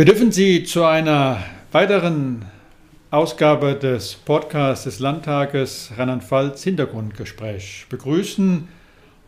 [0.00, 1.42] Wir dürfen Sie zu einer
[1.72, 2.46] weiteren
[3.10, 8.66] Ausgabe des Podcasts des Landtages Rheinland-Pfalz Hintergrundgespräch begrüßen.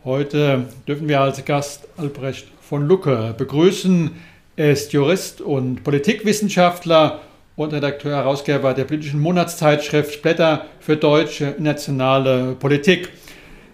[0.02, 4.12] Heute dürfen wir als Gast Albrecht von Lucke begrüßen.
[4.56, 7.20] Er ist Jurist und Politikwissenschaftler
[7.54, 13.10] und Redakteur, Herausgeber der politischen Monatszeitschrift Blätter für deutsche nationale Politik.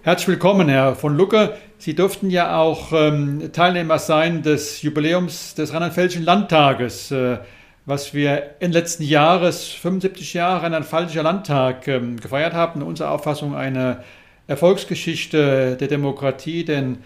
[0.03, 1.55] Herzlich willkommen, Herr von Lucke.
[1.81, 7.39] Sie durften ja auch ähm, Teilnehmer sein des Jubiläums des Rheinland-Pfälzischen Landtages, äh,
[7.87, 12.83] was wir Ende letzten Jahres, 75 Jahre Rheinland-Pfälzischer Landtag ähm, gefeiert haben.
[12.83, 14.03] Unserer Auffassung eine
[14.49, 16.99] Erfolgsgeschichte der Demokratie, denn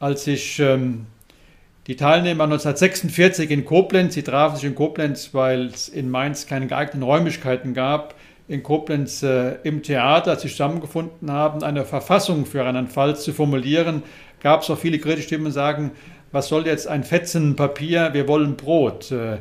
[0.00, 1.06] als sich ähm,
[1.86, 6.66] die Teilnehmer 1946 in Koblenz, sie trafen sich in Koblenz, weil es in Mainz keine
[6.66, 8.16] geeigneten Räumlichkeiten gab,
[8.48, 14.02] in Koblenz äh, im Theater sich zusammengefunden haben, eine Verfassung für Rheinland-Pfalz zu formulieren,
[14.40, 15.92] gab es auch viele kritische Stimmen, sagen,
[16.32, 19.10] was soll jetzt ein Fetzen Papier, wir wollen Brot.
[19.10, 19.38] Äh,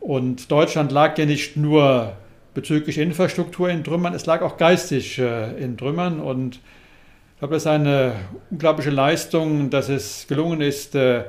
[0.00, 2.12] und Deutschland lag ja nicht nur
[2.54, 6.20] bezüglich Infrastruktur in Trümmern, es lag auch geistig äh, in Trümmern.
[6.20, 8.12] Und ich glaube, das ist eine
[8.50, 11.24] unglaubliche Leistung, dass es gelungen ist, äh,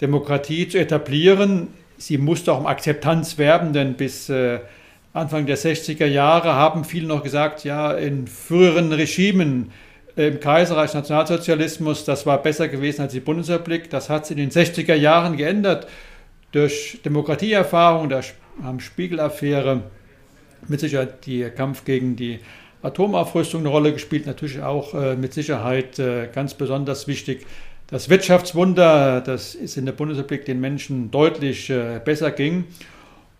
[0.00, 1.68] Demokratie zu etablieren.
[1.98, 4.30] Sie musste auch um Akzeptanz werben, denn bis
[5.12, 9.72] Anfang der 60er Jahre haben viele noch gesagt, ja, in früheren Regimen
[10.16, 13.90] im Kaiserreich Nationalsozialismus, das war besser gewesen als die Bundesrepublik.
[13.90, 15.88] Das hat sich in den 60er Jahren geändert
[16.52, 18.22] durch Demokratieerfahrung, der
[18.78, 19.82] Spiegel-Affäre,
[20.68, 22.40] mit Sicherheit der Kampf gegen die
[22.82, 27.46] Atomaufrüstung eine Rolle gespielt, natürlich auch äh, mit Sicherheit äh, ganz besonders wichtig
[27.90, 32.64] das Wirtschaftswunder, das ist in der Bundesrepublik den Menschen deutlich äh, besser ging.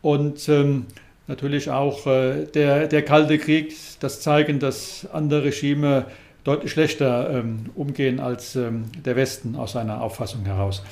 [0.02, 0.86] Und ähm,
[1.30, 6.04] natürlich auch äh, der, der Kalte Krieg, das Zeigen, dass andere Regime
[6.42, 10.82] deutlich schlechter ähm, umgehen als ähm, der Westen aus seiner Auffassung heraus.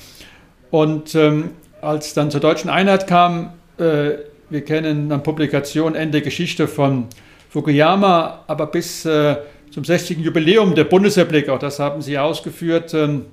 [0.71, 1.51] Und ähm,
[1.81, 4.11] als dann zur deutschen Einheit kam, äh,
[4.49, 7.07] wir kennen dann Publikation Ende Geschichte von
[7.49, 9.37] Fukuyama, aber bis äh,
[9.71, 10.19] zum 60.
[10.19, 13.25] Jubiläum der Bundesrepublik, auch das haben Sie ausgeführt, ähm,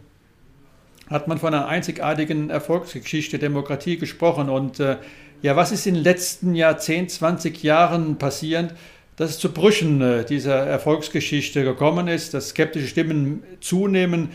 [1.09, 4.49] hat man von einer einzigartigen Erfolgsgeschichte Demokratie gesprochen.
[4.49, 4.97] Und äh,
[5.43, 8.75] ja, was ist in den letzten Jahrzehnten, 20 Jahren passiert,
[9.17, 14.29] dass es zu Brüchen äh, dieser Erfolgsgeschichte gekommen ist, dass skeptische Stimmen zunehmen,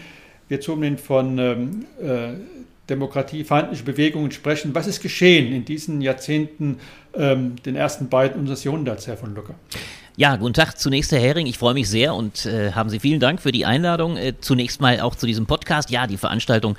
[0.47, 2.34] wir zunehmend von ähm, äh,
[2.90, 4.75] demokratiefeindlichen Bewegungen sprechen.
[4.75, 6.79] Was ist geschehen in diesen Jahrzehnten,
[7.13, 9.56] ähm, den ersten beiden unseres Jahrhunderts, Herr von Lucker?
[10.17, 11.47] Ja, guten Tag zunächst, Herr Hering.
[11.47, 14.17] Ich freue mich sehr und äh, haben Sie vielen Dank für die Einladung.
[14.17, 15.90] Äh, zunächst mal auch zu diesem Podcast.
[15.90, 16.75] Ja, die Veranstaltung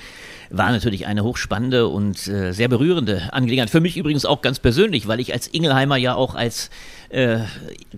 [0.52, 3.70] war natürlich eine hochspannende und äh, sehr berührende Angelegenheit.
[3.70, 6.70] Für mich übrigens auch ganz persönlich, weil ich als Ingelheimer ja auch als
[7.12, 7.41] äh,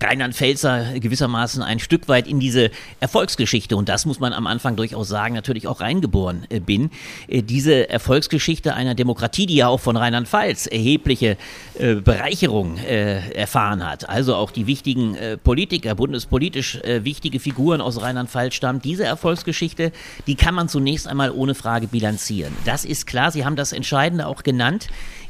[0.01, 5.07] Rheinland-Pfälzer gewissermaßen ein Stück weit in diese Erfolgsgeschichte, und das muss man am Anfang durchaus
[5.07, 6.91] sagen, natürlich auch reingeboren äh, bin.
[7.27, 11.37] Äh, diese Erfolgsgeschichte einer Demokratie, die ja auch von Rheinland-Pfalz erhebliche
[11.79, 18.01] äh, Bereicherung äh, erfahren hat, also auch die wichtigen äh, Politiker, bundespolitisch wichtige Figuren aus
[18.01, 19.91] Rheinland-Pfalz stammen, diese Erfolgsgeschichte,
[20.27, 22.53] die kann man zunächst einmal ohne Frage bilanzieren.
[22.65, 24.87] Das ist klar, Sie haben das Entscheidende auch genannt.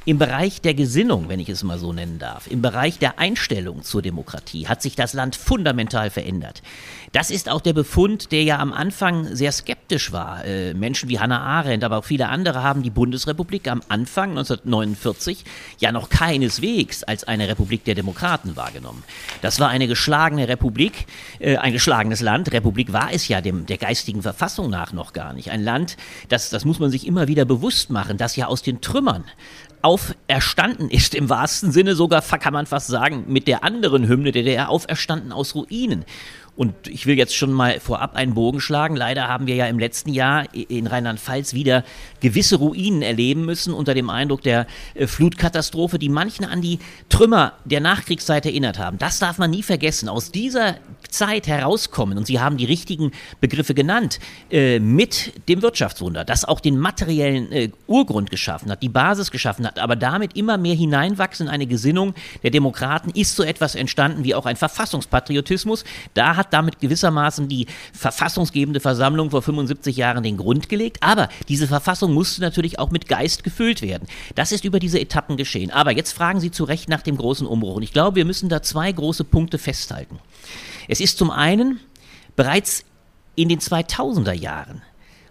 [0.07, 3.81] Im Bereich der Gesinnung, wenn ich es mal so nennen darf, im Bereich der Einstellung
[3.81, 6.61] zur Demokratie hat sich das Land fundamental verändert.
[7.11, 10.45] Das ist auch der Befund, der ja am Anfang sehr skeptisch war.
[10.45, 15.43] Äh, Menschen wie Hannah Arendt, aber auch viele andere haben die Bundesrepublik am Anfang 1949
[15.79, 19.03] ja noch keineswegs als eine Republik der Demokraten wahrgenommen.
[19.41, 21.07] Das war eine geschlagene Republik,
[21.39, 22.51] äh, ein geschlagenes Land.
[22.51, 25.49] Republik war es ja dem, der geistigen Verfassung nach noch gar nicht.
[25.49, 25.97] Ein Land,
[26.29, 29.23] das, das muss man sich immer wieder bewusst machen, das ja aus den Trümmern
[29.81, 34.43] auferstanden ist, im wahrsten Sinne sogar, kann man fast sagen, mit der anderen Hymne, der
[34.43, 36.05] der auferstanden aus Ruinen.
[36.55, 38.95] Und ich will jetzt schon mal vorab einen Bogen schlagen.
[38.95, 41.83] Leider haben wir ja im letzten Jahr in Rheinland-Pfalz wieder
[42.21, 46.79] gewisse Ruinen erleben müssen unter dem Eindruck der äh, Flutkatastrophe, die manchen an die
[47.09, 48.97] Trümmer der Nachkriegszeit erinnert haben.
[48.97, 50.07] Das darf man nie vergessen.
[50.07, 50.75] Aus dieser
[51.09, 53.11] Zeit herauskommen, und Sie haben die richtigen
[53.41, 54.19] Begriffe genannt,
[54.49, 59.67] äh, mit dem Wirtschaftswunder, das auch den materiellen äh, Urgrund geschaffen hat, die Basis geschaffen
[59.67, 62.13] hat, aber damit immer mehr hineinwachsen in eine Gesinnung
[62.43, 65.83] der Demokraten, ist so etwas entstanden wie auch ein Verfassungspatriotismus.
[66.13, 70.97] Da hat hat damit gewissermaßen die verfassungsgebende Versammlung vor 75 Jahren den Grund gelegt.
[71.01, 74.07] Aber diese Verfassung musste natürlich auch mit Geist gefüllt werden.
[74.35, 75.71] Das ist über diese Etappen geschehen.
[75.71, 77.75] Aber jetzt fragen Sie zu Recht nach dem großen Umbruch.
[77.75, 80.19] Und ich glaube, wir müssen da zwei große Punkte festhalten.
[80.87, 81.79] Es ist zum einen
[82.35, 82.85] bereits
[83.35, 84.81] in den 2000er Jahren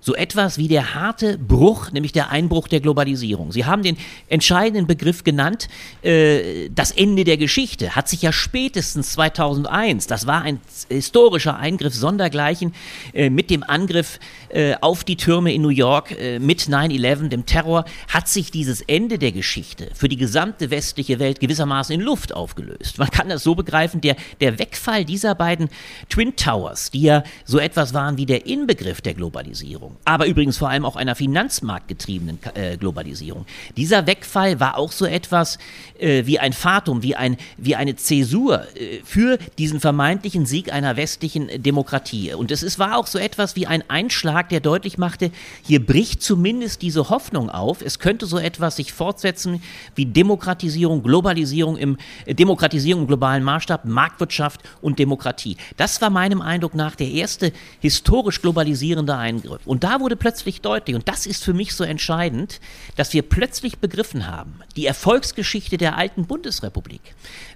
[0.05, 3.53] so etwas wie der harte Bruch, nämlich der Einbruch der Globalisierung.
[3.53, 3.97] Sie haben den
[4.29, 5.69] entscheidenden Begriff genannt,
[6.03, 10.61] äh, das Ende der Geschichte, hat sich ja spätestens 2001, das war ein
[10.91, 12.75] historischer Eingriff sondergleichen,
[13.15, 14.21] äh, mit dem Angriff
[14.51, 18.83] äh, auf die Türme in New York, äh, mit 9-11, dem Terror, hat sich dieses
[18.83, 22.99] Ende der Geschichte für die gesamte westliche Welt gewissermaßen in Luft aufgelöst.
[22.99, 25.71] Man kann das so begreifen, der, der Wegfall dieser beiden
[26.11, 30.69] Twin Towers, die ja so etwas waren wie der Inbegriff der Globalisierung, aber übrigens vor
[30.69, 33.47] allem auch einer finanzmarktgetriebenen äh, Globalisierung.
[33.77, 35.59] Dieser Wegfall war auch so etwas
[35.99, 40.97] äh, wie ein Fatum, wie, ein, wie eine Zäsur äh, für diesen vermeintlichen Sieg einer
[40.97, 42.35] westlichen Demokratie.
[42.35, 45.31] Und es ist, war auch so etwas wie ein Einschlag, der deutlich machte,
[45.63, 49.63] hier bricht zumindest diese Hoffnung auf, es könnte so etwas sich fortsetzen
[49.95, 55.57] wie Demokratisierung, Globalisierung im äh, Demokratisierung im globalen Maßstab, Marktwirtschaft und Demokratie.
[55.77, 59.61] Das war meinem Eindruck nach der erste historisch globalisierende Eingriff.
[59.67, 62.59] Und da wurde plötzlich deutlich, und das ist für mich so entscheidend,
[62.97, 67.03] dass wir plötzlich begriffen haben, die Erfolgsgeschichte der alten Bundesrepublik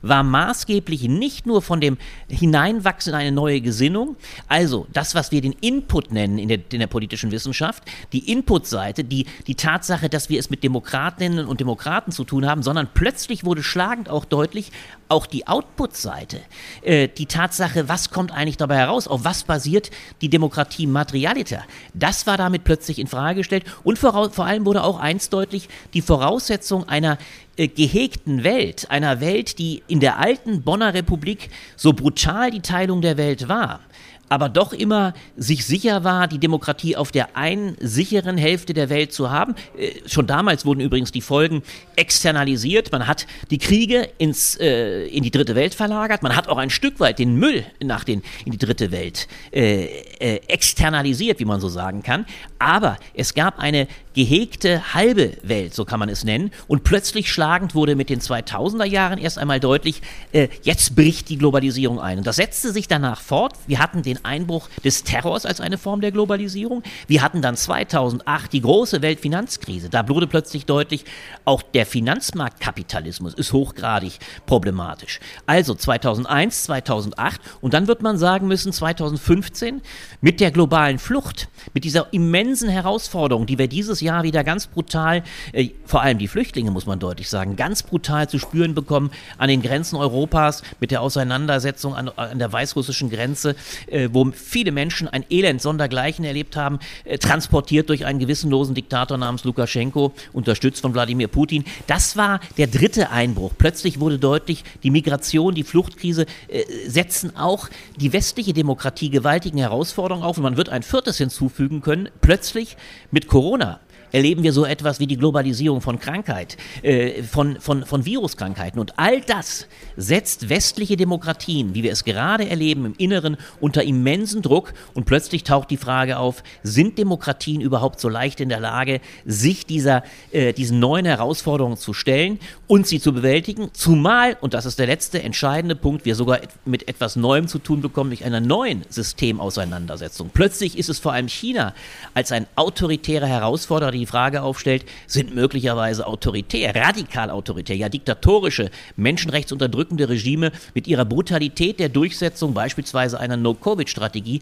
[0.02, 1.96] war maßgeblich nicht nur von dem
[2.28, 4.16] Hineinwachsen in eine neue Gesinnung,
[4.46, 7.82] also das, was wir den Input nennen in der, in der politischen Wissenschaft,
[8.12, 12.62] die Inputseite, die, die Tatsache, dass wir es mit Demokratinnen und Demokraten zu tun haben,
[12.62, 14.70] sondern plötzlich wurde schlagend auch deutlich,
[15.08, 16.40] auch die Output-Seite,
[16.82, 19.90] äh, die Tatsache, was kommt eigentlich dabei heraus, auf was basiert
[20.20, 21.64] die Demokratie materialiter,
[21.94, 23.64] das war damit plötzlich in Frage gestellt.
[23.84, 27.18] Und vor, vor allem wurde auch eins deutlich, die Voraussetzung einer
[27.56, 33.02] äh, gehegten Welt, einer Welt, die in der alten Bonner Republik so brutal die Teilung
[33.02, 33.80] der Welt war,
[34.28, 39.12] aber doch immer sich sicher war, die Demokratie auf der einen sicheren Hälfte der Welt
[39.12, 39.54] zu haben.
[39.76, 41.62] Äh, schon damals wurden übrigens die Folgen
[41.96, 42.92] externalisiert.
[42.92, 46.22] Man hat die Kriege ins, äh, in die dritte Welt verlagert.
[46.22, 49.84] Man hat auch ein Stück weit den Müll nach den, in die dritte Welt äh,
[49.84, 52.26] äh, externalisiert, wie man so sagen kann.
[52.58, 56.50] Aber es gab eine gehegte halbe Welt, so kann man es nennen.
[56.66, 61.38] Und plötzlich schlagend wurde mit den 2000er Jahren erst einmal deutlich, äh, jetzt bricht die
[61.38, 62.18] Globalisierung ein.
[62.18, 63.52] Und das setzte sich danach fort.
[63.68, 66.82] Wir hatten den Einbruch des Terrors als eine Form der Globalisierung.
[67.06, 69.88] Wir hatten dann 2008 die große Weltfinanzkrise.
[69.88, 71.04] Da wurde plötzlich deutlich,
[71.44, 75.20] auch der Finanzmarktkapitalismus ist hochgradig problematisch.
[75.46, 79.80] Also 2001, 2008 und dann wird man sagen müssen 2015
[80.20, 85.22] mit der globalen Flucht, mit dieser immensen Herausforderung, die wir dieses Jahr wieder ganz brutal,
[85.52, 89.48] äh, vor allem die Flüchtlinge muss man deutlich sagen, ganz brutal zu spüren bekommen an
[89.48, 93.56] den Grenzen Europas mit der Auseinandersetzung an, an der weißrussischen Grenze,
[93.86, 99.18] äh, wo viele Menschen ein Elend sondergleichen erlebt haben, äh, transportiert durch einen gewissenlosen Diktator
[99.18, 101.64] namens Lukaschenko, unterstützt von Wladimir Putin.
[101.86, 103.52] Das war der dritte Einbruch.
[103.56, 110.24] Plötzlich wurde deutlich, die Migration, die Fluchtkrise äh, setzen auch die westliche Demokratie gewaltigen Herausforderungen
[110.24, 110.36] auf.
[110.36, 112.08] Und man wird ein viertes hinzufügen können.
[112.20, 112.76] Plötzlich
[113.10, 113.80] mit Corona
[114.12, 118.80] erleben wir so etwas wie die Globalisierung von Krankheit, äh, von, von, von Viruskrankheiten.
[118.80, 119.66] Und all das
[119.96, 124.72] setzt westliche Demokratien, wie wir es gerade erleben, im Inneren unter immensen Druck.
[124.94, 129.66] Und plötzlich taucht die Frage auf, sind Demokratien überhaupt so leicht in der Lage, sich
[129.66, 130.02] dieser,
[130.32, 133.70] äh, diesen neuen Herausforderungen zu stellen und sie zu bewältigen?
[133.72, 137.80] Zumal, und das ist der letzte entscheidende Punkt, wir sogar mit etwas Neuem zu tun
[137.80, 140.30] bekommen, durch einer neuen Systemauseinandersetzung.
[140.32, 141.74] Plötzlich ist es vor allem China
[142.14, 150.08] als ein autoritärer Herausforderer, die Frage aufstellt, sind möglicherweise autoritär, radikal autoritär, ja diktatorische, menschenrechtsunterdrückende
[150.08, 154.40] Regime mit ihrer Brutalität der Durchsetzung beispielsweise einer No-Covid-Strategie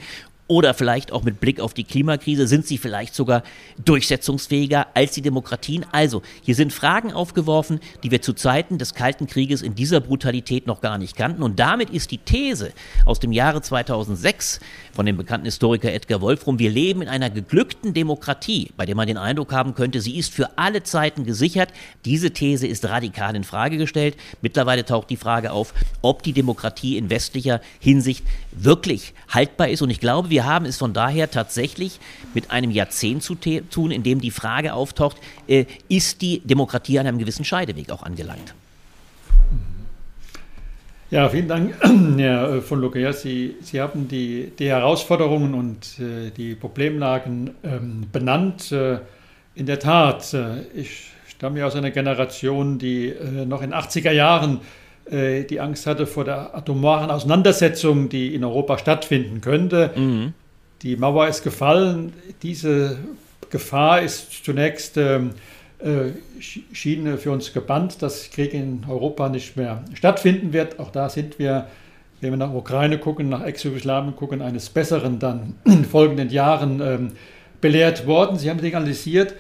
[0.49, 3.43] oder vielleicht auch mit Blick auf die Klimakrise sind sie vielleicht sogar
[3.85, 5.85] durchsetzungsfähiger als die Demokratien.
[5.91, 10.67] Also, hier sind Fragen aufgeworfen, die wir zu Zeiten des Kalten Krieges in dieser Brutalität
[10.67, 11.43] noch gar nicht kannten.
[11.43, 12.73] Und damit ist die These
[13.05, 14.61] aus dem Jahre 2006
[14.93, 19.07] von dem bekannten Historiker Edgar Wolfrum, wir leben in einer geglückten Demokratie, bei der man
[19.07, 21.71] den Eindruck haben könnte, sie ist für alle Zeiten gesichert.
[22.05, 24.17] Diese These ist radikal in Frage gestellt.
[24.43, 29.83] Mittlerweile taucht die Frage auf, ob die Demokratie in westlicher Hinsicht wirklich haltbar ist.
[29.83, 31.99] Und ich glaube, wir wir haben es von daher tatsächlich
[32.35, 35.17] mit einem Jahrzehnt zu tun, in dem die Frage auftaucht,
[35.49, 38.55] äh, ist die Demokratie an einem gewissen Scheideweg auch angelangt?
[41.11, 41.75] Ja, vielen Dank,
[42.19, 43.11] Herr von Lucke.
[43.15, 48.71] Sie, Sie haben die, die Herausforderungen und äh, die Problemlagen ähm, benannt.
[48.73, 48.99] Äh,
[49.55, 54.13] in der Tat, äh, ich stamme ja aus einer Generation, die äh, noch in 80er
[54.13, 59.93] Jahren äh, die Angst hatte vor der atomaren Auseinandersetzung, die in Europa stattfinden könnte.
[59.95, 60.35] Mhm.
[60.83, 62.13] Die Mauer ist gefallen.
[62.43, 62.99] Diese
[63.51, 65.31] Gefahr ist zunächst ähm,
[65.79, 66.11] äh,
[66.41, 70.79] schien für uns gebannt, dass Krieg in Europa nicht mehr stattfinden wird.
[70.79, 71.67] Auch da sind wir,
[72.21, 77.13] wenn wir nach Ukraine gucken, nach Ex-Jugoslawien gucken, eines Besseren dann in folgenden Jahren ähm,
[77.61, 79.35] belehrt worden, Sie haben signalisiert, äh,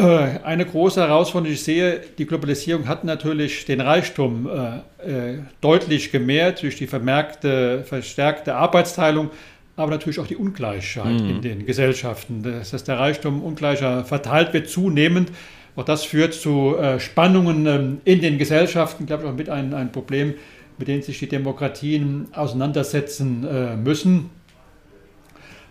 [0.00, 6.12] eine große Herausforderung, die ich sehe, die Globalisierung hat natürlich den Reichtum äh, äh, deutlich
[6.12, 9.30] gemehrt durch die vermerkte, verstärkte Arbeitsteilung,
[9.76, 11.30] aber natürlich auch die Ungleichheit mhm.
[11.30, 12.42] in den Gesellschaften.
[12.42, 15.30] Das heißt, der Reichtum ungleicher verteilt wird zunehmend.
[15.76, 19.72] Auch das führt zu äh, Spannungen ähm, in den Gesellschaften, glaube ich, auch mit ein,
[19.72, 20.34] ein Problem,
[20.78, 24.30] mit dem sich die Demokratien auseinandersetzen äh, müssen.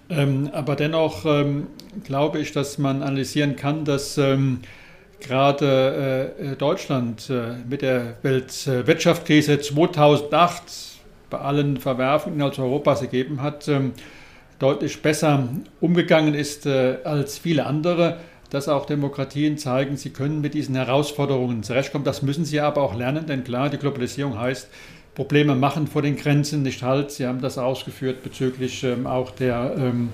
[0.10, 1.68] Ähm, aber dennoch ähm,
[2.04, 4.62] glaube ich, dass man analysieren kann, dass ähm,
[5.20, 10.64] gerade äh, Deutschland äh, mit der Weltwirtschaftskrise 2008
[11.30, 13.94] bei allen Verwerfungen innerhalb Europas gegeben hat, ähm,
[14.58, 15.48] deutlich besser
[15.80, 18.18] umgegangen ist äh, als viele andere.
[18.50, 22.04] Dass auch Demokratien zeigen, sie können mit diesen Herausforderungen zurechtkommen.
[22.04, 24.70] Das müssen sie aber auch lernen, denn klar, die Globalisierung heißt,
[25.20, 27.12] Probleme machen vor den Grenzen nicht halt.
[27.12, 30.14] Sie haben das ausgeführt bezüglich ähm, auch der, ähm,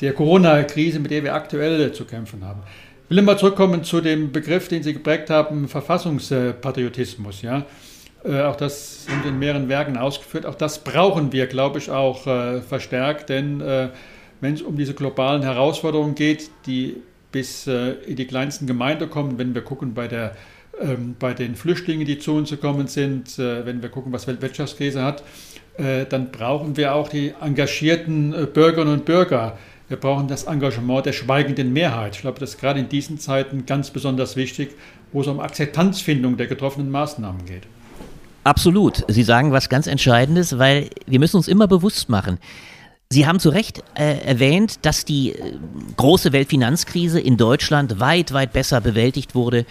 [0.00, 2.62] der Corona-Krise, mit der wir aktuell zu kämpfen haben.
[3.10, 7.42] Ich will mal zurückkommen zu dem Begriff, den Sie geprägt haben, Verfassungspatriotismus.
[7.42, 7.66] Ja?
[8.24, 10.46] Äh, auch das sind in mehreren Werken ausgeführt.
[10.46, 13.90] Auch das brauchen wir, glaube ich, auch äh, verstärkt, denn äh,
[14.40, 16.96] wenn es um diese globalen Herausforderungen geht, die
[17.30, 20.34] bis äh, in die kleinsten Gemeinden kommen, wenn wir gucken bei der
[21.18, 25.22] bei den Flüchtlingen, die zu uns gekommen sind, äh, wenn wir gucken, was Weltwirtschaftskrise hat,
[25.76, 29.58] äh, dann brauchen wir auch die engagierten äh, Bürgerinnen und Bürger.
[29.88, 32.14] Wir brauchen das Engagement der schweigenden Mehrheit.
[32.14, 34.70] Ich glaube, das ist gerade in diesen Zeiten ganz besonders wichtig,
[35.12, 37.64] wo es um Akzeptanzfindung der getroffenen Maßnahmen geht.
[38.44, 39.04] Absolut.
[39.08, 42.38] Sie sagen was ganz Entscheidendes, weil wir müssen uns immer bewusst machen,
[43.12, 45.58] Sie haben zu Recht äh, erwähnt, dass die äh,
[45.96, 49.66] große Weltfinanzkrise in Deutschland weit, weit besser bewältigt wurde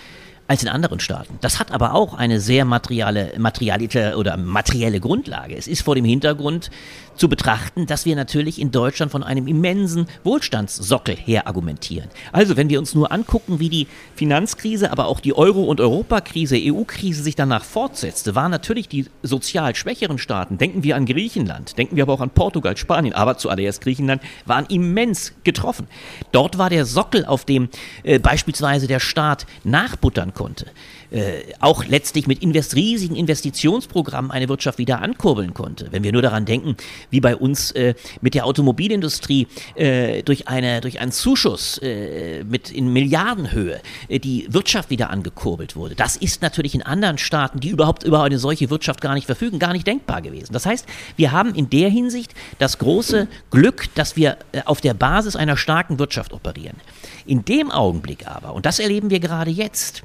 [0.49, 1.37] als in anderen Staaten.
[1.41, 5.55] Das hat aber auch eine sehr materielle, materielle oder materielle Grundlage.
[5.55, 6.71] Es ist vor dem Hintergrund
[7.19, 12.09] zu betrachten, dass wir natürlich in Deutschland von einem immensen Wohlstandssockel her argumentieren.
[12.31, 16.55] Also wenn wir uns nur angucken, wie die Finanzkrise, aber auch die Euro- und Europakrise,
[16.57, 21.95] EU-Krise sich danach fortsetzte, waren natürlich die sozial schwächeren Staaten, denken wir an Griechenland, denken
[21.97, 25.87] wir aber auch an Portugal, Spanien, aber zuallererst Griechenland, waren immens getroffen.
[26.31, 27.69] Dort war der Sockel, auf dem
[28.03, 30.67] äh, beispielsweise der Staat nachbuttern konnte
[31.11, 35.87] äh, auch letztlich mit invest riesigen Investitionsprogrammen eine Wirtschaft wieder ankurbeln konnte.
[35.91, 36.75] Wenn wir nur daran denken,
[37.09, 42.71] wie bei uns äh, mit der Automobilindustrie äh, durch, eine, durch einen Zuschuss äh, mit
[42.71, 45.95] in Milliardenhöhe äh, die Wirtschaft wieder angekurbelt wurde.
[45.95, 49.59] Das ist natürlich in anderen Staaten, die überhaupt über eine solche Wirtschaft gar nicht verfügen,
[49.59, 50.53] gar nicht denkbar gewesen.
[50.53, 54.93] Das heißt, wir haben in der Hinsicht das große Glück, dass wir äh, auf der
[54.93, 56.77] Basis einer starken Wirtschaft operieren.
[57.25, 60.03] In dem Augenblick aber, und das erleben wir gerade jetzt,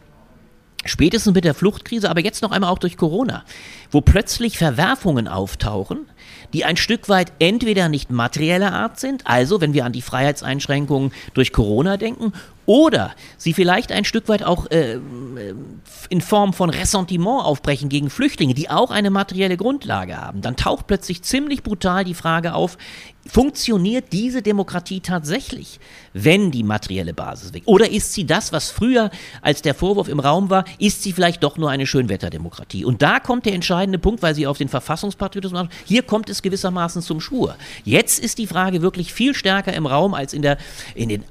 [0.85, 3.45] Spätestens mit der Fluchtkrise, aber jetzt noch einmal auch durch Corona,
[3.91, 6.07] wo plötzlich Verwerfungen auftauchen,
[6.53, 11.13] die ein Stück weit entweder nicht materieller Art sind, also wenn wir an die Freiheitseinschränkungen
[11.33, 12.33] durch Corona denken,
[12.67, 14.99] oder sie vielleicht ein Stück weit auch äh,
[16.09, 20.87] in Form von Ressentiment aufbrechen gegen Flüchtlinge, die auch eine materielle Grundlage haben, dann taucht
[20.87, 22.77] plötzlich ziemlich brutal die Frage auf,
[23.27, 25.81] funktioniert diese Demokratie tatsächlich,
[26.13, 27.63] wenn die materielle Basis weg?
[27.67, 31.43] Oder ist sie das, was früher als der Vorwurf im Raum war, ist sie vielleicht
[31.43, 32.85] doch nur eine Schönwetterdemokratie?
[32.85, 36.43] Und da kommt der entscheidende Punkt, weil Sie auf den Verfassungspatriotismus machen, hier kommt es
[36.43, 37.57] gewissermaßen zum Schwur.
[37.85, 40.59] Jetzt ist die Frage wirklich viel stärker im Raum als in, der,
[40.95, 41.25] in, den,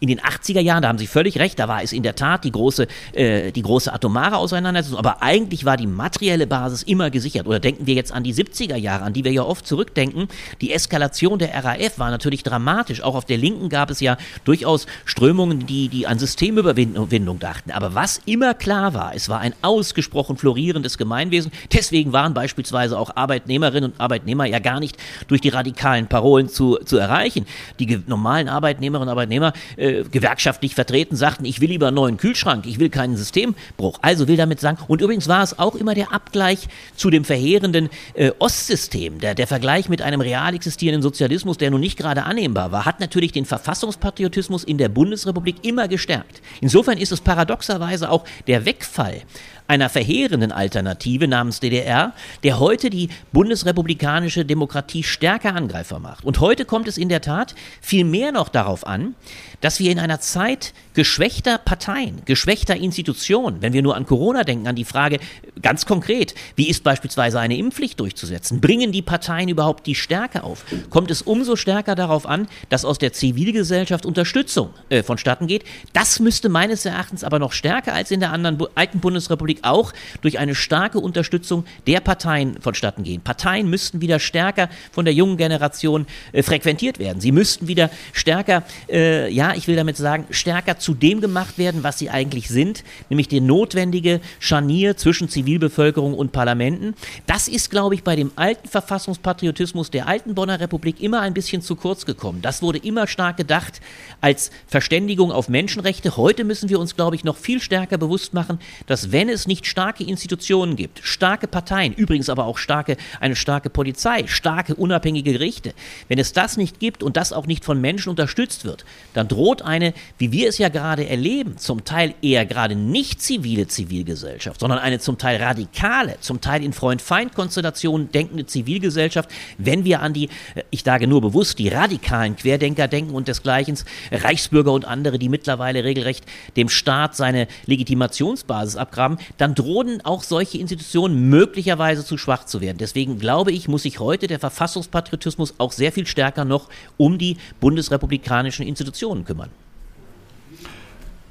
[0.00, 2.14] in den 80er Jahren Jahren, da haben Sie völlig recht, da war es in der
[2.14, 7.10] Tat die große, äh, die große atomare Auseinandersetzung, aber eigentlich war die materielle Basis immer
[7.10, 7.46] gesichert.
[7.46, 10.28] Oder denken wir jetzt an die 70er Jahre, an die wir ja oft zurückdenken.
[10.60, 13.02] Die Eskalation der RAF war natürlich dramatisch.
[13.02, 17.70] Auch auf der Linken gab es ja durchaus Strömungen, die, die an Systemüberwindung dachten.
[17.70, 21.50] Aber was immer klar war, es war ein ausgesprochen florierendes Gemeinwesen.
[21.72, 24.96] Deswegen waren beispielsweise auch Arbeitnehmerinnen und Arbeitnehmer ja gar nicht
[25.28, 27.46] durch die radikalen Parolen zu, zu erreichen.
[27.78, 32.16] Die normalen Arbeitnehmerinnen und Arbeitnehmer, äh, Gewerkschaften, gewerkschaftlich vertreten, sagten, ich will lieber einen neuen
[32.16, 33.98] Kühlschrank, ich will keinen Systembruch.
[34.02, 37.88] Also will damit sagen, und übrigens war es auch immer der Abgleich zu dem verheerenden
[38.14, 42.72] äh, Ostsystem, der, der Vergleich mit einem real existierenden Sozialismus, der nun nicht gerade annehmbar
[42.72, 46.42] war, hat natürlich den Verfassungspatriotismus in der Bundesrepublik immer gestärkt.
[46.60, 49.22] Insofern ist es paradoxerweise auch der Wegfall
[49.68, 56.24] einer verheerenden Alternative namens DDR, der heute die bundesrepublikanische Demokratie stärker Angreifer macht.
[56.24, 59.14] Und heute kommt es in der Tat viel mehr noch darauf an,
[59.60, 64.66] dass wir in einer Zeit geschwächter Parteien, geschwächter Institutionen, wenn wir nur an Corona denken,
[64.68, 65.18] an die Frage
[65.60, 68.60] ganz konkret, wie ist beispielsweise eine Impfpflicht durchzusetzen?
[68.60, 70.64] Bringen die Parteien überhaupt die Stärke auf?
[70.90, 75.64] Kommt es umso stärker darauf an, dass aus der Zivilgesellschaft Unterstützung äh, vonstatten geht.
[75.92, 80.38] Das müsste meines Erachtens aber noch stärker als in der anderen alten Bundesrepublik auch durch
[80.38, 83.20] eine starke Unterstützung der Parteien vonstatten gehen.
[83.20, 87.20] Parteien müssten wieder stärker von der jungen Generation äh, frequentiert werden.
[87.20, 91.82] Sie müssten wieder stärker, äh, ja, ich will damit sagen, stärker zu dem gemacht werden,
[91.82, 96.94] was sie eigentlich sind, nämlich die notwendige Scharnier zwischen Zivilbevölkerung und Parlamenten.
[97.26, 101.62] Das ist, glaube ich, bei dem alten Verfassungspatriotismus der alten Bonner Republik immer ein bisschen
[101.62, 102.42] zu kurz gekommen.
[102.42, 103.80] Das wurde immer stark gedacht
[104.20, 106.16] als Verständigung auf Menschenrechte.
[106.16, 109.66] Heute müssen wir uns, glaube ich, noch viel stärker bewusst machen, dass wenn es nicht
[109.66, 115.74] starke Institutionen gibt, starke Parteien, übrigens aber auch starke, eine starke Polizei, starke unabhängige Gerichte,
[116.06, 119.62] wenn es das nicht gibt und das auch nicht von Menschen unterstützt wird, dann droht
[119.62, 124.78] eine, wie wir es ja gerade erleben, zum Teil eher gerade nicht zivile Zivilgesellschaft, sondern
[124.78, 130.62] eine zum Teil radikale, zum Teil in Freund-Feind-Konstellationen denkende Zivilgesellschaft, wenn wir an die, äh,
[130.70, 133.78] ich sage nur bewusst, die radikalen Querdenker denken und desgleichen,
[134.12, 136.24] Reichsbürger und andere, die mittlerweile regelrecht
[136.56, 142.76] dem Staat seine Legitimationsbasis abgraben, dann drohen auch solche Institutionen möglicherweise zu schwach zu werden.
[142.78, 147.38] Deswegen glaube ich, muss sich heute der Verfassungspatriotismus auch sehr viel stärker noch um die
[147.60, 149.50] bundesrepublikanischen Institutionen kümmern.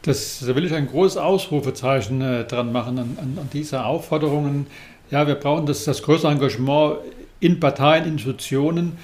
[0.03, 4.67] Das, da will ich ein großes Ausrufezeichen äh, dran machen an, an, an diese Aufforderungen.
[5.11, 6.99] Ja, wir brauchen das, das größere Engagement
[7.41, 8.97] in Parteien, Institutionen.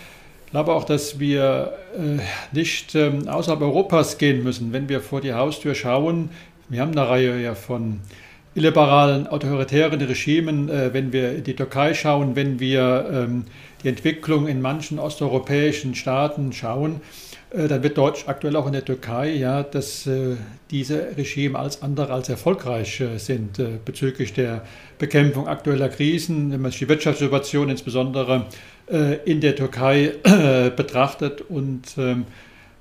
[0.46, 2.22] Ich glaube auch, dass wir äh,
[2.56, 6.30] nicht ähm, außerhalb Europas gehen müssen, wenn wir vor die Haustür schauen.
[6.70, 8.00] Wir haben eine Reihe ja von
[8.56, 13.46] illiberalen, autoritären Regimen, äh, wenn wir in die Türkei schauen, wenn wir ähm,
[13.84, 17.02] die Entwicklung in manchen osteuropäischen Staaten schauen,
[17.54, 20.36] äh, dann wird Deutsch aktuell auch in der Türkei, ja, dass äh,
[20.72, 24.64] diese Regime als andere als erfolgreich äh, sind äh, bezüglich der
[24.98, 28.46] Bekämpfung aktueller Krisen, wenn man sich die Wirtschaftssituation insbesondere
[28.88, 30.14] äh, in der Türkei
[30.76, 32.26] betrachtet und ähm,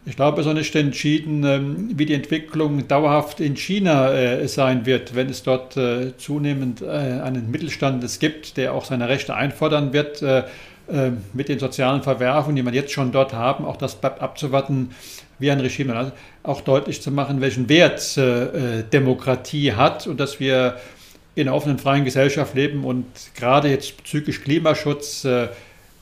[0.05, 4.85] ich glaube, es ist noch nicht entschieden, ähm, wie die Entwicklung dauerhaft in China sein
[4.85, 5.79] wird, wenn es dort
[6.19, 10.23] zunehmend einen Mittelstand gibt, der auch seine Rechte einfordern wird
[10.89, 14.91] äh, mit den sozialen Verwerfungen, die man jetzt schon dort haben, auch das bleibt abzuwarten,
[15.39, 20.41] wie ein Regime auch deutlich zu machen, welchen Wert äh, äh, Demokratie hat und dass
[20.41, 20.77] wir
[21.35, 25.49] in einer offenen, freien Gesellschaft leben und gerade jetzt bezüglich Klimaschutz, äh,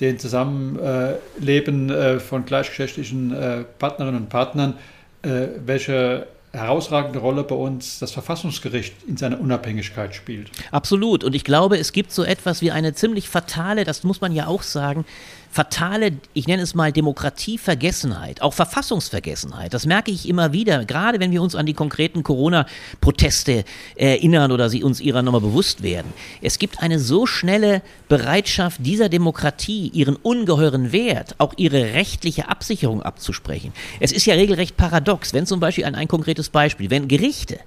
[0.00, 4.74] den Zusammenleben äh, von gleichgeschlechtlichen äh, Partnerinnen und Partnern,
[5.22, 10.50] welche herausragende Rolle bei uns das Verfassungsgericht in seiner Unabhängigkeit spielt.
[10.70, 11.22] Absolut.
[11.22, 14.46] Und ich glaube, es gibt so etwas wie eine ziemlich fatale, das muss man ja
[14.46, 15.04] auch sagen,
[15.50, 19.74] fatale, ich nenne es mal Demokratievergessenheit, auch Verfassungsvergessenheit.
[19.74, 23.64] Das merke ich immer wieder, gerade wenn wir uns an die konkreten Corona-Proteste
[23.96, 26.12] erinnern oder sie uns ihrer nochmal bewusst werden.
[26.40, 33.02] Es gibt eine so schnelle Bereitschaft dieser Demokratie, ihren ungeheuren Wert, auch ihre rechtliche Absicherung
[33.02, 33.72] abzusprechen.
[33.98, 37.58] Es ist ja regelrecht paradox, wenn zum Beispiel ein, ein konkretes Beispiel, wenn Gerichte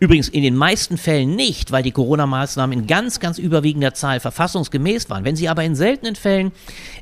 [0.00, 5.10] Übrigens in den meisten Fällen nicht, weil die Corona-Maßnahmen in ganz, ganz überwiegender Zahl verfassungsgemäß
[5.10, 5.26] waren.
[5.26, 6.52] Wenn Sie aber in seltenen Fällen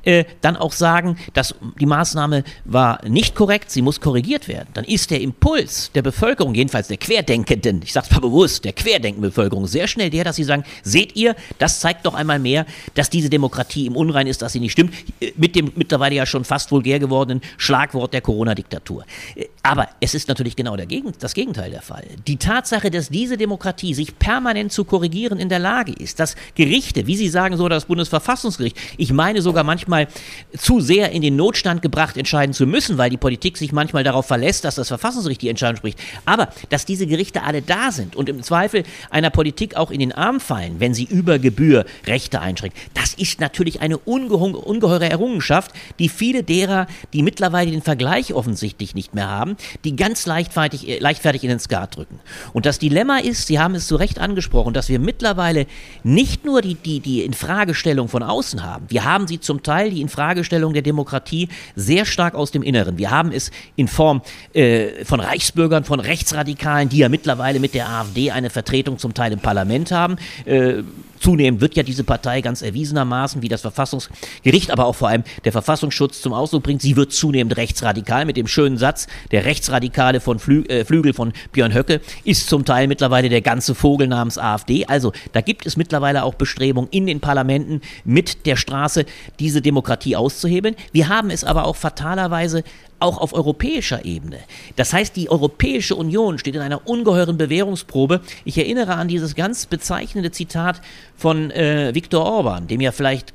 [0.02, 4.84] äh, dann auch sagen, dass die Maßnahme war nicht korrekt, sie muss korrigiert werden, dann
[4.84, 9.68] ist der Impuls der Bevölkerung, jedenfalls der Querdenkenden, ich sage es mal bewusst, der Querdenkenbevölkerung,
[9.68, 13.30] sehr schnell der, dass sie sagen, seht ihr, das zeigt doch einmal mehr, dass diese
[13.30, 16.72] Demokratie im Unrein ist, dass sie nicht stimmt, äh, mit dem mittlerweile ja schon fast
[16.72, 19.04] vulgär gewordenen Schlagwort der Corona-Diktatur.
[19.36, 22.04] Äh, aber es ist natürlich genau das Gegenteil der Fall.
[22.26, 26.36] Die Tatsache, Tatsache, dass diese Demokratie sich permanent zu korrigieren in der Lage ist, dass
[26.54, 30.08] Gerichte, wie Sie sagen, so das Bundesverfassungsgericht, ich meine sogar manchmal
[30.56, 34.26] zu sehr in den Notstand gebracht entscheiden zu müssen, weil die Politik sich manchmal darauf
[34.26, 35.98] verlässt, dass das Verfassungsgericht die Entscheidung spricht.
[36.24, 40.12] Aber dass diese Gerichte alle da sind und im Zweifel einer Politik auch in den
[40.12, 46.08] Arm fallen, wenn sie über Gebühr Rechte einschränkt, das ist natürlich eine ungeheure Errungenschaft, die
[46.08, 51.44] viele derer, die mittlerweile den Vergleich offensichtlich nicht mehr haben, die ganz leichtfertig, äh, leichtfertig
[51.44, 52.20] in den Skat drücken.
[52.52, 55.66] Und das das Dilemma ist, Sie haben es zu Recht angesprochen, dass wir mittlerweile
[56.04, 60.00] nicht nur die, die, die Infragestellung von außen haben, wir haben sie zum Teil, die
[60.00, 62.96] Infragestellung der Demokratie, sehr stark aus dem Inneren.
[62.96, 67.88] Wir haben es in Form äh, von Reichsbürgern, von Rechtsradikalen, die ja mittlerweile mit der
[67.88, 70.14] AfD eine Vertretung zum Teil im Parlament haben.
[70.44, 70.84] Äh,
[71.20, 75.52] Zunehmend wird ja diese Partei ganz erwiesenermaßen, wie das Verfassungsgericht, aber auch vor allem der
[75.52, 80.38] Verfassungsschutz zum Ausdruck bringt, sie wird zunehmend rechtsradikal mit dem schönen Satz, der Rechtsradikale von
[80.38, 84.86] Flü äh, Flügel von Björn Höcke ist zum Teil mittlerweile der ganze Vogel namens AfD.
[84.86, 89.04] Also da gibt es mittlerweile auch Bestrebungen in den Parlamenten mit der Straße
[89.38, 90.76] diese Demokratie auszuhebeln.
[90.92, 92.64] Wir haben es aber auch fatalerweise
[93.00, 94.38] auch auf europäischer Ebene.
[94.76, 98.20] Das heißt, die Europäische Union steht in einer ungeheuren Bewährungsprobe.
[98.44, 100.80] Ich erinnere an dieses ganz bezeichnende Zitat
[101.16, 103.32] von äh, Viktor Orban, dem ja vielleicht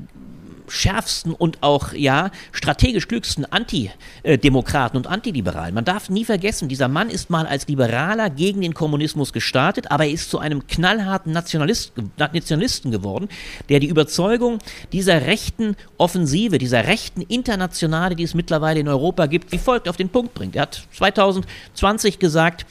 [0.68, 5.74] schärfsten und auch ja strategisch klügsten Antidemokraten und Antiliberalen.
[5.74, 10.06] Man darf nie vergessen, dieser Mann ist mal als Liberaler gegen den Kommunismus gestartet, aber
[10.06, 13.30] er ist zu einem knallharten Nationalist, Nationalisten geworden,
[13.70, 14.60] der die Überzeugung
[14.92, 19.98] dieser rechten Offensive, dieser rechten Internationale, die es mittlerweile in Europa gibt, wie folgt auf
[19.98, 20.56] den Punkt bringt.
[20.56, 22.66] Er hat 2020 gesagt,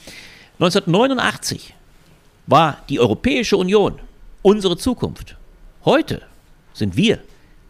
[0.59, 1.73] 1989
[2.47, 3.99] war die Europäische Union
[4.41, 5.35] unsere Zukunft.
[5.85, 6.21] Heute
[6.73, 7.19] sind wir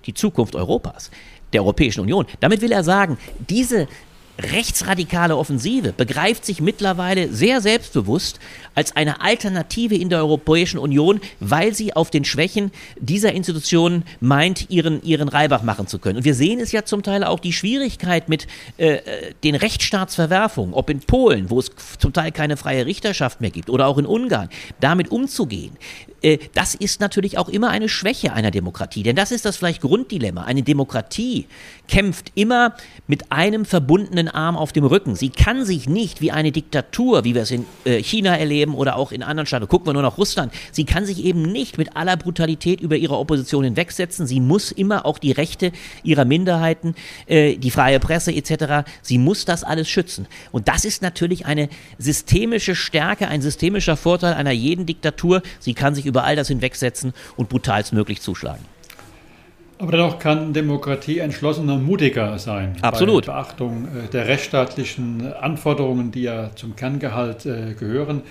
[0.06, 1.12] die Zukunft Europas,
[1.54, 2.26] der Europäischen Union.
[2.40, 3.18] Damit will er sagen,
[3.50, 3.88] diese
[4.40, 8.40] rechtsradikale Offensive begreift sich mittlerweile sehr selbstbewusst
[8.76, 14.70] als eine Alternative in der Europäischen Union, weil sie auf den Schwächen dieser Institutionen meint,
[14.70, 16.18] ihren, ihren Reibach machen zu können.
[16.18, 19.00] Und wir sehen es ja zum Teil auch die Schwierigkeit mit äh,
[19.44, 23.88] den Rechtsstaatsverwerfungen, ob in Polen, wo es zum Teil keine freie Richterschaft mehr gibt, oder
[23.88, 25.78] auch in Ungarn, damit umzugehen.
[26.24, 29.82] Äh, das ist natürlich auch immer eine Schwäche einer Demokratie, denn das ist das vielleicht
[29.82, 30.44] Grunddilemma.
[30.44, 31.46] Eine Demokratie
[31.88, 32.76] kämpft immer
[33.08, 35.16] mit einem verbundenen Arm auf dem Rücken.
[35.16, 38.96] Sie kann sich nicht wie eine Diktatur, wie wir es in äh, China erleben oder
[38.96, 41.96] auch in anderen Staaten, gucken wir nur nach Russland, sie kann sich eben nicht mit
[41.96, 44.28] aller Brutalität über ihre Opposition hinwegsetzen.
[44.28, 45.72] Sie muss immer auch die Rechte
[46.04, 46.96] ihrer Minderheiten,
[47.28, 50.28] äh, die freie Presse etc., sie muss das alles schützen.
[50.52, 55.42] Und das ist natürlich eine systemische Stärke, ein systemischer Vorteil einer jeden Diktatur.
[55.60, 58.73] Sie kann sich über all das hinwegsetzen und brutalstmöglich zuschlagen.
[59.84, 62.78] Aber dennoch kann Demokratie entschlossener und mutiger sein.
[62.82, 63.26] Absolut.
[63.26, 68.22] Bei Beachtung äh, der rechtsstaatlichen Anforderungen, die ja zum Kerngehalt äh, gehören.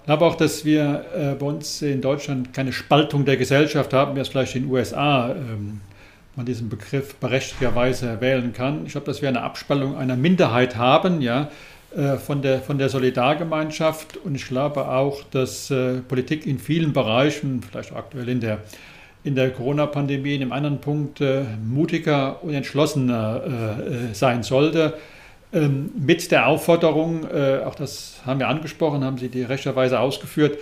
[0.00, 4.14] Ich glaube auch, dass wir äh, bei uns in Deutschland keine Spaltung der Gesellschaft haben,
[4.14, 5.80] wie es vielleicht in den USA ähm,
[6.36, 8.84] man diesen Begriff berechtigterweise wählen kann.
[8.84, 11.48] Ich glaube, dass wir eine Abspaltung einer Minderheit haben, ja,
[12.24, 14.16] von der, von der Solidargemeinschaft.
[14.18, 15.74] Und ich glaube auch, dass
[16.06, 18.58] Politik in vielen Bereichen, vielleicht aktuell in der,
[19.24, 23.42] in der Corona-Pandemie, in einem anderen Punkt äh, mutiger und entschlossener
[24.10, 24.94] äh, sein sollte.
[25.52, 30.58] Ähm, mit der Aufforderung, äh, auch das haben wir angesprochen, haben Sie die rechterweise ausgeführt,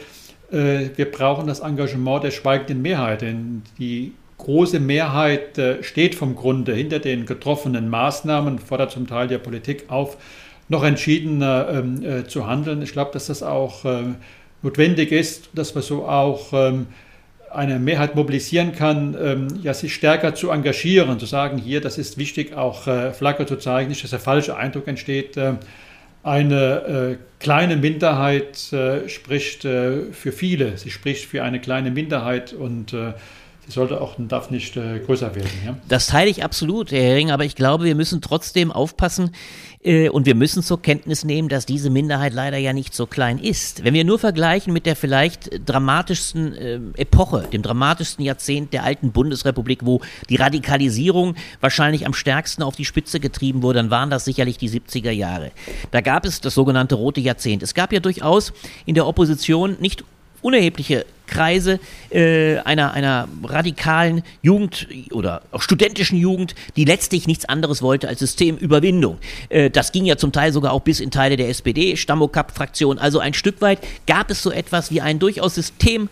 [0.51, 6.73] äh, wir brauchen das Engagement der schweigenden Mehrheit, denn die große Mehrheit steht vom Grunde
[6.73, 10.17] hinter den getroffenen Maßnahmen, fordert zum Teil der Politik auf,
[10.69, 12.83] noch entschiedener ähm, äh, zu handeln.
[12.83, 14.03] Ich glaube, dass das auch äh,
[14.63, 16.87] notwendig ist, dass man so auch ähm,
[17.51, 22.19] eine Mehrheit mobilisieren kann, ähm, ja, sich stärker zu engagieren, zu sagen, hier, das ist
[22.19, 25.37] wichtig, auch äh, Flagge zu zeigen, nicht, dass der falsche Eindruck entsteht.
[25.37, 25.55] Äh,
[26.23, 32.91] eine äh, kleine Minderheit äh, spricht für viele, sie spricht für eine kleine Minderheit und
[32.91, 33.15] sie
[33.69, 35.51] sollte auch darf nicht größer werden.
[35.65, 35.77] Ja?
[35.89, 39.31] Das teile ich absolut, Herr Hering, aber ich glaube, wir müssen trotzdem aufpassen,
[39.83, 43.39] äh, und wir müssen zur Kenntnis nehmen, dass diese Minderheit leider ja nicht so klein
[43.39, 43.85] ist.
[43.85, 49.13] Wenn wir nur vergleichen mit der vielleicht dramatischsten äh, Epoche, dem dramatischsten Jahrzehnt der alten
[49.13, 54.25] Bundesrepublik, wo die Radikalisierung wahrscheinlich am stärksten auf die Spitze getrieben wurde, dann waren das
[54.25, 55.53] sicherlich die 70er Jahre.
[55.91, 57.63] Da gab es das sogenannte rote Jahrzehnt.
[57.63, 58.53] Es gab ja durchaus
[58.85, 60.05] in der Opposition nicht
[60.43, 61.79] unerhebliche Kreise
[62.11, 68.19] äh, einer, einer radikalen Jugend oder auch studentischen Jugend, die letztlich nichts anderes wollte als
[68.19, 69.19] Systemüberwindung.
[69.49, 72.99] Äh, das ging ja zum Teil sogar auch bis in Teile der SPD, Stammokap-Fraktion.
[72.99, 76.09] Also ein Stück weit gab es so etwas wie einen durchaus System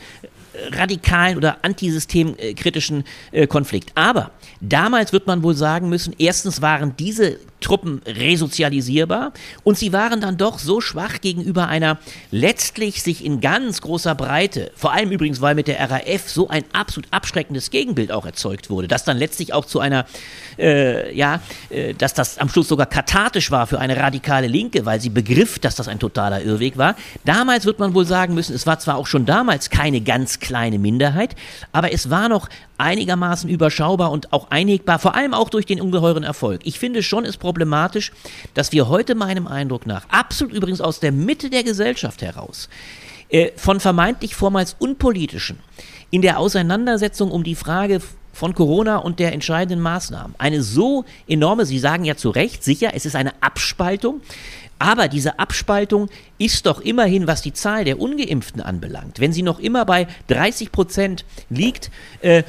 [0.73, 3.92] radikalen oder antisystemkritischen äh, Konflikt.
[3.95, 9.33] Aber damals wird man wohl sagen müssen, erstens waren diese Truppen resozialisierbar
[9.64, 11.99] und sie waren dann doch so schwach gegenüber einer
[12.31, 16.64] letztlich sich in ganz großer Breite, vor allem übrigens, weil mit der RAF so ein
[16.73, 20.07] absolut abschreckendes Gegenbild auch erzeugt wurde, das dann letztlich auch zu einer,
[20.59, 21.40] äh, ja,
[21.71, 25.59] äh, dass das am Schluss sogar kathartisch war für eine radikale Linke, weil sie begriff,
[25.59, 26.95] dass das ein totaler Irrweg war.
[27.25, 30.79] Damals wird man wohl sagen müssen, es war zwar auch schon damals keine ganz kleine
[30.79, 31.35] Minderheit,
[31.73, 36.23] aber es war noch einigermaßen überschaubar und auch einigbar, vor allem auch durch den ungeheuren
[36.23, 36.61] Erfolg.
[36.65, 38.13] Ich finde schon es problematisch,
[38.55, 42.69] dass wir heute meinem Eindruck nach, absolut übrigens aus der Mitte der Gesellschaft heraus,
[43.29, 45.59] äh, von vermeintlich vormals unpolitischen,
[46.11, 48.01] in der Auseinandersetzung um die Frage
[48.33, 50.37] von Corona und der entscheidenden Maßnahmen.
[50.39, 54.21] Eine so enorme, Sie sagen ja zu Recht, sicher, es ist eine Abspaltung,
[54.79, 56.09] aber diese Abspaltung
[56.39, 60.73] ist doch immerhin, was die Zahl der ungeimpften anbelangt, wenn sie noch immer bei 30
[60.73, 62.43] Prozent liegt äh,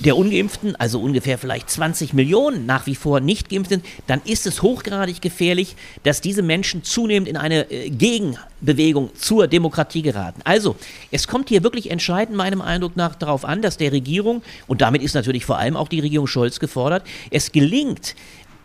[0.00, 4.46] der Ungeimpften, also ungefähr vielleicht 20 Millionen nach wie vor nicht geimpft sind, dann ist
[4.46, 10.40] es hochgradig gefährlich, dass diese Menschen zunehmend in eine äh, Gegenbewegung zur Demokratie geraten.
[10.44, 10.76] Also,
[11.10, 15.02] es kommt hier wirklich entscheidend meinem Eindruck nach darauf an, dass der Regierung, und damit
[15.02, 18.14] ist natürlich vor allem auch die Regierung Scholz gefordert, es gelingt,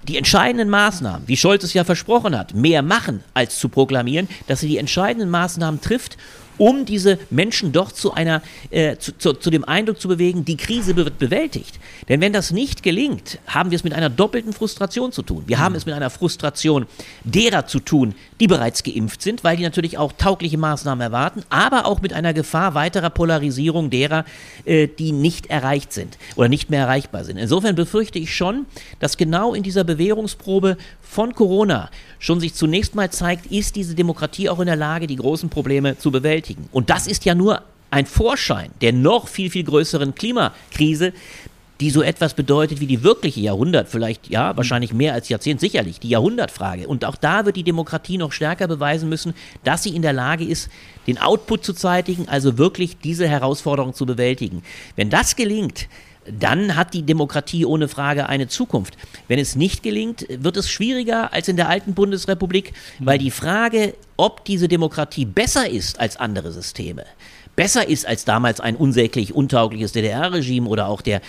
[0.08, 4.62] die entscheidenden Maßnahmen, wie Scholz es ja versprochen hat, mehr machen als zu proklamieren, dass
[4.62, 6.18] sie die entscheidenden Maßnahmen trifft
[6.58, 10.58] um diese Menschen doch zu einer, äh, zu, zu, zu, dem Eindruck zu bewegen, die
[10.58, 11.80] Krise wird bewältigt.
[12.10, 15.44] Denn wenn das nicht gelingt, haben wir es mit einer doppelten Frustration zu tun.
[15.48, 16.86] Wir haben es mit einer Frustration
[17.24, 21.86] derer zu tun, die bereits geimpft sind, weil die natürlich auch taugliche Maßnahmen erwarten, aber
[21.86, 24.26] auch mit einer Gefahr weiterer Polarisierung derer,
[24.66, 27.38] äh, die nicht erreicht sind oder nicht mehr erreichbar sind.
[27.38, 28.66] Insofern befürchte ich schon,
[29.00, 34.48] dass genau in dieser Bewährungsprobe von Corona schon sich zunächst mal zeigt, ist diese Demokratie
[34.48, 36.51] auch in der Lage, die großen Probleme zu bewältigen.
[36.72, 37.62] Und das ist ja nur
[37.92, 41.14] ein Vorschein der noch viel, viel größeren Klimakrise,
[41.82, 46.00] die so etwas bedeutet wie die wirkliche Jahrhundert, vielleicht ja, wahrscheinlich mehr als Jahrzehnt, sicherlich,
[46.00, 46.88] die Jahrhundertfrage.
[46.88, 49.34] Und auch da wird die Demokratie noch stärker beweisen müssen,
[49.64, 50.70] dass sie in der Lage ist,
[51.08, 54.62] den Output zu zeitigen, also wirklich diese Herausforderung zu bewältigen.
[54.96, 55.88] Wenn das gelingt,
[56.26, 58.98] dann hat die Demokratie ohne Frage eine Zukunft.
[59.28, 63.96] Wenn es nicht gelingt, wird es schwieriger als in der alten Bundesrepublik, weil die Frage,
[64.18, 67.06] ob diese Demokratie besser ist als andere Systeme,
[67.56, 71.22] besser ist als damals ein unsäglich untaugliches DDR-Regime oder auch der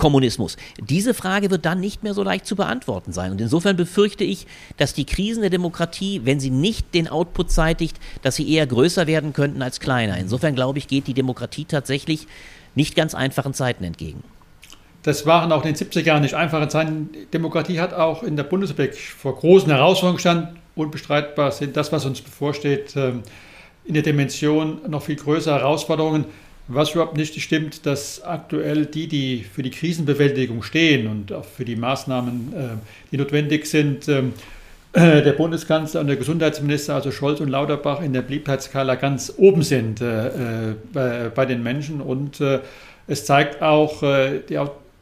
[0.00, 0.56] Staatskommunismus.
[0.80, 3.32] Diese Frage wird dann nicht mehr so leicht zu beantworten sein.
[3.32, 4.46] Und insofern befürchte ich,
[4.78, 9.06] dass die Krisen der Demokratie, wenn sie nicht den Output zeitigt, dass sie eher größer
[9.06, 10.16] werden könnten als kleiner.
[10.16, 12.26] Insofern glaube ich, geht die Demokratie tatsächlich
[12.74, 14.22] nicht ganz einfachen Zeiten entgegen.
[15.02, 17.10] Das waren auch in den 70er Jahren nicht einfache Zeiten.
[17.32, 20.48] Demokratie hat auch in der Bundesrepublik vor großen Herausforderungen gestanden.
[20.76, 23.22] Unbestreitbar sind das, was uns bevorsteht, ähm,
[23.84, 26.26] in der Dimension noch viel größere Herausforderungen.
[26.72, 31.64] Was überhaupt nicht stimmt, dass aktuell die, die für die Krisenbewältigung stehen und auch für
[31.64, 32.58] die Maßnahmen, äh,
[33.10, 34.34] die notwendig sind, ähm,
[34.92, 39.62] äh, der Bundeskanzler und der Gesundheitsminister, also Scholz und Lauterbach, in der Beliebtheitsskala ganz oben
[39.62, 42.00] sind äh, bei, bei, den Menschen.
[42.00, 42.60] Und äh,
[43.08, 44.42] es zeigt auch, äh,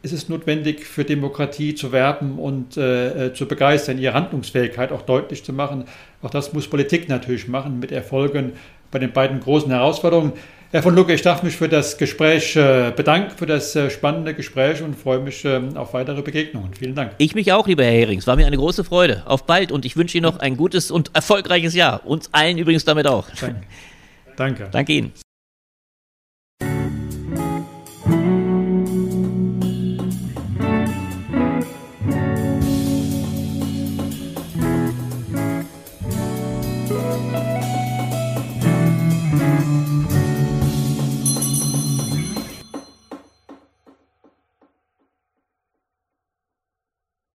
[0.02, 5.44] es ist notwendig für Demokratie zu werben und äh, zu begeistern, ihre Handlungsfähigkeit auch deutlich
[5.44, 5.85] zu machen.
[6.22, 8.52] Auch das muss Politik natürlich machen mit Erfolgen
[8.90, 10.33] bei den beiden großen Herausforderungen.
[10.70, 14.35] Herr von Lucke, ich darf mich für das Gespräch äh, bedanken, für das äh, spannende
[14.35, 16.74] Gespräch und freue mich ähm, auf weitere Begegnungen.
[16.74, 17.12] Vielen Dank.
[17.16, 18.18] Ich mich auch, lieber Herr Hering.
[18.18, 19.22] Es war mir eine große Freude.
[19.24, 22.07] Auf bald und ich wünsche Ihnen noch ein gutes und erfolgreiches Jahr.
[22.07, 23.26] Uns allen übrigens damit auch.
[23.40, 23.62] Danke.
[24.37, 24.68] Danke.
[24.70, 25.12] Danke Ihnen.